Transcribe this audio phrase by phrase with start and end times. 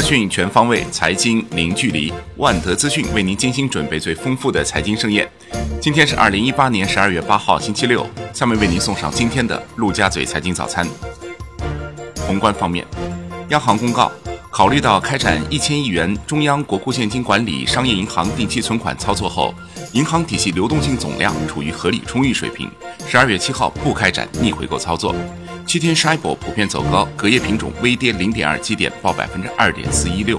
[0.00, 2.10] 资讯全方位，财经零距离。
[2.38, 5.30] 万德资讯为您精心准备最丰富的财经盛宴。
[5.78, 8.06] 今天是二零一八年十二月八号，星期六。
[8.32, 10.88] 下面为您送上今天的陆家嘴财经早餐。
[12.26, 12.82] 宏观方面，
[13.50, 14.10] 央行公告，
[14.50, 19.54] 考虑到开展一千亿元中央国库现金管理商业银行定期存款操作后，
[19.92, 22.70] 银行体系流动性总量处于合理充裕水平，
[23.06, 25.14] 十二月七号不开展逆回购操作。
[25.70, 30.36] 七天 s h i b o 普遍走高，隔夜品种微跌零点二基点，报百分之二点四一六。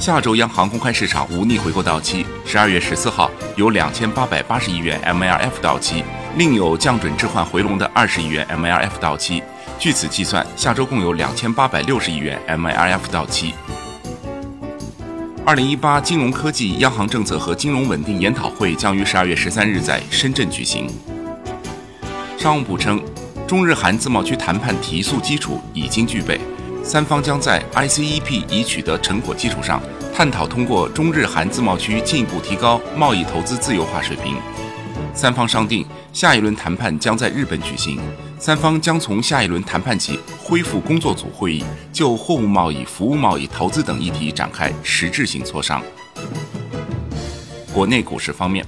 [0.00, 6.02] 下周央行公开市场无逆回购到期，十二月十四号有两千八百八十亿元 MLF 到期，
[6.38, 9.42] 另有降准置换回笼的二十亿元 MLF 到期。
[9.78, 13.52] 据此计算，下周共有两千八百六十亿元 MLF 到期。
[15.44, 20.88] 二零一八金融科技央行政策和金融稳定研讨会将于十二月十三日在深圳举行。
[22.38, 22.98] 商务部称。
[23.46, 26.40] 中日韩自贸区谈判提速基础已经具备，
[26.82, 29.82] 三方将在 ICEP 已取得成果基础上，
[30.14, 34.36] 探讨通过中日韩自贸区进一步提高贸易投资自由化水平。
[35.14, 35.84] 三方商定，
[36.14, 38.00] 下一轮谈判将在日本举行，
[38.38, 41.62] 三方将从下一轮谈判起恢复工作组会议，
[41.92, 45.82] 就货物贸易、服务贸易、投资等议题展开实质性磋商。
[47.74, 48.64] 国内股市方面。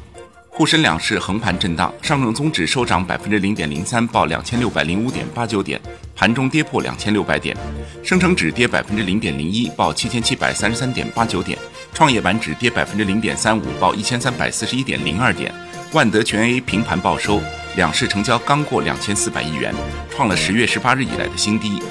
[0.56, 5.80] 沪深两市横盘震荡，上证综指收涨百分之零点零三，报两千六百零五点八九点，
[6.14, 7.56] 盘中跌破两千六百点；
[8.04, 11.58] 深成指跌百分之零点零一，报七千七百三十三点八九点；
[11.92, 15.50] 创业板指跌百分之零点三五，报一千三百四十一点零二点；
[15.92, 17.42] 万德全 A 平盘报收，
[17.74, 19.74] 两市成交刚过两千四百亿元，
[20.08, 21.82] 创了十月十八日以来的新低。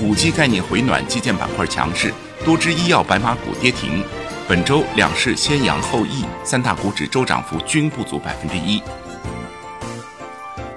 [0.00, 4.04] 五 G 概念回暖，基建板块强势，多只医药白马股跌停。
[4.50, 8.82] 本周两市先扬后抑，三大股指周涨幅均不足百分之一。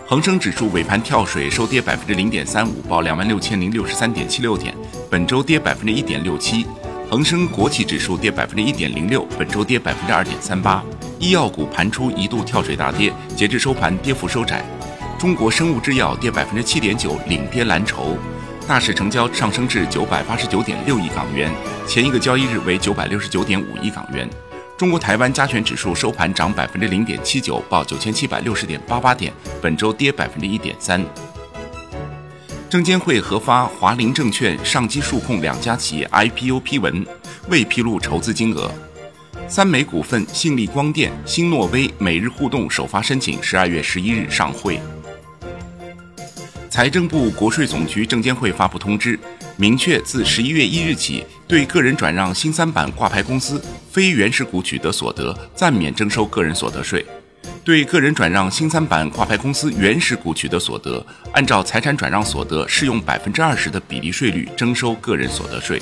[0.05, 4.75] 恒生指数尾盘跳水收跌百分之零点三五，报两万六千零六十三点七六点，
[5.09, 6.67] 本周跌百分之一点六七。
[7.09, 10.83] 恒生国企指数跌百分之一点零六，本周跌百分之二点三八。
[11.17, 14.63] 医药股盘初一度跳水大跌，截至收盘跌幅收窄。
[15.17, 18.19] 中国生物制药跌百分之七点九，领跌蓝筹。
[18.67, 21.51] 大市成交上升至九百八十九点六亿港元，
[21.85, 24.27] 前一个交易日为九百六十九点五亿港元。
[24.77, 31.03] 中国台湾加权指数收盘涨百分之零点七九，报九千七百六十点八八点，本周跌百分之一点三。
[32.69, 37.05] 证监会核发华林证券、上机数控两家企业 IPO 批文，
[37.49, 38.71] 未披露筹资金额。
[39.47, 44.79] 三美股份、信利光电、新诺威、每日互动首发申请，十二月十一日上会。
[46.73, 49.19] 财政部、国税总局、证监会发布通知，
[49.57, 57.05] 明确自十一月一日起，对个人转让新三板挂牌公司非原始股取得所得暂免征收个人所得税；
[57.63, 65.79] 对个人转让新三板挂牌公司原始股取得所得，按照财产转让所得适用百分之二十的比例税率征收个人所得税。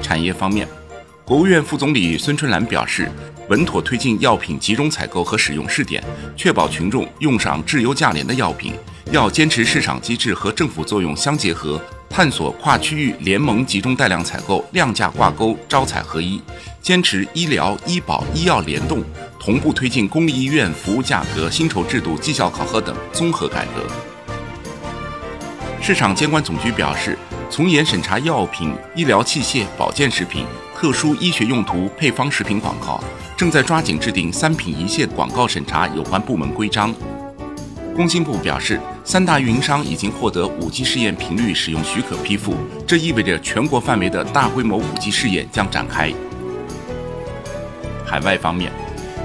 [0.00, 0.66] 产业方面，
[1.30, 3.08] 国务院副总理孙春兰表示。
[3.50, 6.02] 稳妥推进药品集中采购和使用试点，
[6.36, 8.72] 确保群众用上质优价廉的药品。
[9.12, 16.40] 要坚持市场机制和政府作用相结合，探索跨区域联盟集中带量采购、量价挂钩、招采合一。
[16.80, 19.04] 坚持医疗、医保、医药联动，
[19.38, 23.88] 同步推进公立医院服务价格、薪酬制度、绩效考核等综合改革。
[25.80, 27.16] 市场监管总局表示，
[27.50, 30.46] 从严审查药品、医疗器械、保健食品。
[30.76, 32.98] 特殊医学用途配方食品广告
[33.36, 36.94] 正在抓紧制定三品一线广告审查有关部门规章。
[37.94, 42.54] 工信部表示，三大运营商已经获得 5G 试验频率使用许可批复，
[42.86, 46.10] 这意味着全国范围的大规模 5G 试验将展开。
[48.06, 48.72] 海外方面，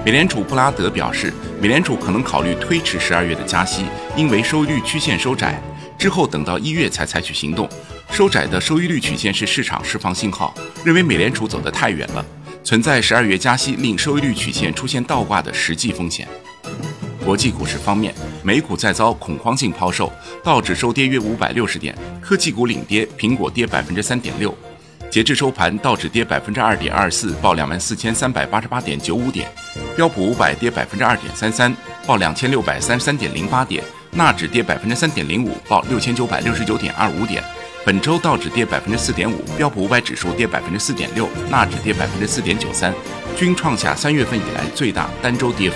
[0.04, 1.32] 美联储布拉德表示，
[1.62, 3.86] 美联储可能考虑推迟十二月的加息，
[4.18, 5.62] 因为收益率曲线收窄，
[5.98, 7.70] 之后等到一月才采取行动。
[8.12, 12.26] 收窄的收益率曲线是市场释放信号，认为美联储走得太远了，
[12.64, 16.28] 存在十二月加息令收益率曲线出现倒挂的实际风险。
[17.26, 18.14] 国际股市方面，
[18.44, 24.56] 美股再遭恐慌性抛售，道指收跌约五百六十点，科技股领跌，苹果跌百分之三点六。
[25.10, 29.48] 截至收盘，道指跌百分之二点二四，报两万四千三百八十八点九五点；
[29.96, 31.76] 标普五百跌百分之二点三三，
[32.06, 33.84] 报两千六百三十三点零八点；
[34.16, 37.44] 纳指跌百分之三点零五，报六千九百六十九点二五点。
[37.86, 42.94] 本周道指跌百分之四点五，标普五百指数跌百分之四点六，纳指跌百分之四点九三，
[43.36, 45.76] 均创下三月份以来最大单周跌幅。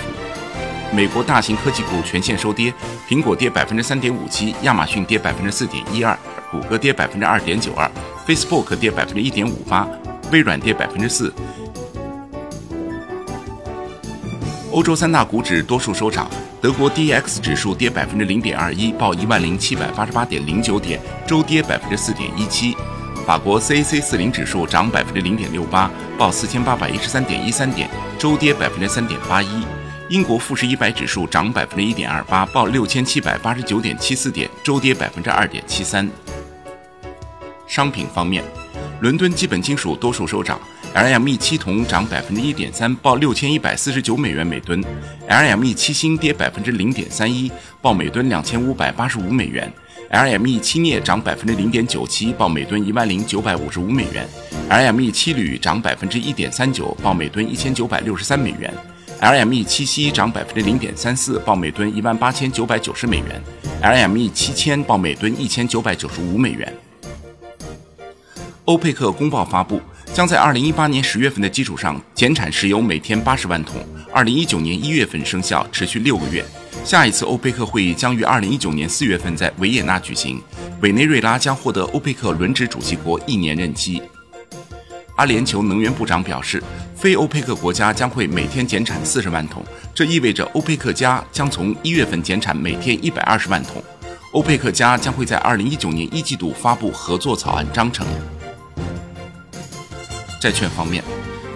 [0.90, 2.72] 美国大型科技股全线收跌，
[3.06, 6.18] 苹果跌百分之三点五七，亚马逊跌百分之四点一二，
[6.50, 7.88] 谷歌跌百分之二点九二
[8.26, 9.86] ，Facebook 跌百分之一点五八，
[10.32, 11.32] 微软跌百分之四。
[14.72, 16.28] 欧洲三大股指多数收涨。
[16.60, 22.76] 德国 D X 指数跌百分之零点二一，报一万零七百八十八点零九点，周跌百分之四点一七。
[23.26, 29.64] 法国 CAC 四零指数涨百分之零点六八，报四千八百一十三点一三点，周跌百分之三点八一。
[30.10, 36.06] 英国富时一百指数涨百分之一点二八，报六千七百八十九点七四点，周跌百分之二点七三。
[37.66, 38.44] 商品方面，
[39.00, 40.60] 伦敦基本金属多数收涨。
[40.94, 44.82] LME 七铜涨百分之一点三，报六千一百四十九美元每吨
[45.28, 47.50] ；LME 七锌跌百分之零点三一，
[47.80, 49.72] 报每吨两千五百八十五美元
[50.10, 54.28] ；LME 七镍涨百分之零点九七，报每吨一万零九百五十五美元
[54.68, 58.74] ；LME 七铝涨百分之一点三九，报每吨一千九百六十三美元
[59.20, 63.40] ；LME 七锡涨百分之零点三四，报每吨一万八千九百九十美元
[63.80, 66.76] ；LME 七铅报每吨一千九百九十五美元。
[68.70, 69.82] 欧佩克公报发布。
[70.14, 76.44] 将在二零一八年十月份的基础上减产石油每天八十万桶，二零一九年一月份生效，持续六个月。
[76.84, 80.40] 下一次欧佩克会议将于二零一九年四月份在维也纳举行，
[80.82, 84.00] 委内瑞拉将获得欧佩克轮值主席国一年任期。
[85.16, 86.62] 阿联酋能源部长表示，
[86.94, 93.82] 非欧佩克国家将会每天减产四十万桶，这意味着欧佩克加将从一月份减产每天一百二十万桶。
[94.32, 98.06] 欧佩克加将会在二零一九年一季度发布合作草案章程。
[100.40, 101.04] 债券方面，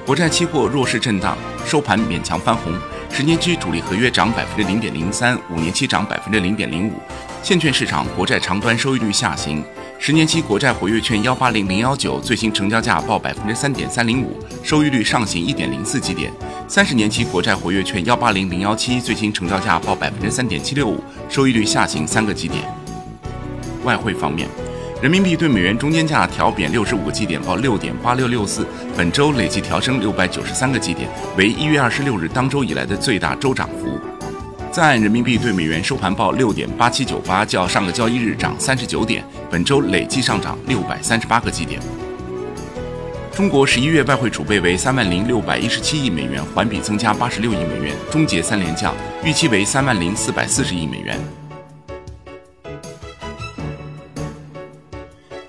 [0.05, 2.71] 国债期货弱势震荡，收盘勉强翻红。
[3.11, 6.93] 十年期主力合约涨百分之零点零三，五年期涨百分之零点零五。
[7.43, 9.65] 现券市场国债长端收益率下行，
[9.99, 16.31] 十年期国债活跃券幺八零零幺九最新成交价报百分之三点三零五，收益率上行一点零四基点。
[16.69, 22.63] 三十年期国债活跃券幺八零零幺七最新成交价报百分之三点七六五，收益率下行三个基点。
[23.83, 24.47] 外汇方面。
[25.05, 28.67] 人民币对美元中间价调贬六十五个基点，报六点八六六四，
[28.97, 31.07] 本周累计调升六百九十三个基点，
[31.37, 34.01] 为一月二十六日当周以来的最大周涨幅。
[34.73, 41.79] 在岸人民币对美元收盘报六点八七九八，较上个交易日涨三十九点，本周累计上涨六百三十八个基点。
[43.31, 51.19] 中国十一月外汇储备为三万零六百一十七亿美元，环比增加八十六亿美元，终结三连降，预期为三万零四百四十亿美元。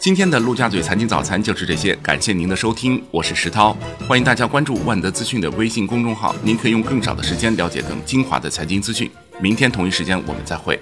[0.06, 3.76] 今天的陆家嘴财经早餐就是这些，感谢您的收听，我是石涛，
[4.08, 9.10] 欢迎大家关注万德资讯的微信公众号，您可以用更少的时间了解更精华的财经资讯。
[9.42, 10.80] 明天同一时间我们再会。